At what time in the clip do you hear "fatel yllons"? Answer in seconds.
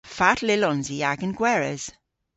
0.17-0.87